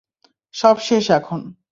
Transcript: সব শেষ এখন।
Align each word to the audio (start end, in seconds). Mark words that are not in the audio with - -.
সব 0.55 0.75
শেষ 0.79 1.05
এখন। 1.11 1.39